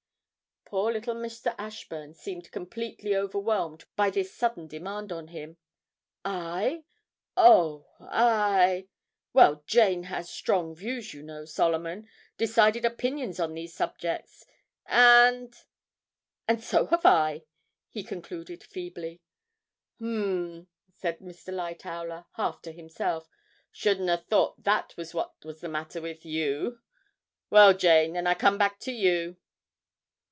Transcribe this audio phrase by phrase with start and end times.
[0.65, 1.53] Poor little Mr.
[1.57, 5.57] Ashburn seemed completely overwhelmed by this sudden demand on him.
[6.23, 6.85] 'I?
[7.35, 8.87] oh, I
[9.33, 14.45] well, Jane has strong views, you know, Solomon, decided opinions on these subjects,
[14.85, 15.53] and
[16.47, 17.43] and so have I!'
[17.89, 19.21] he concluded feebly.
[19.99, 21.53] 'Um,' said Mr.
[21.53, 23.29] Lightowler, half to himself,
[23.73, 26.79] 'shouldn't a' thought that was what's the matter with you!
[27.49, 29.35] Well, Jane, then I come back to you.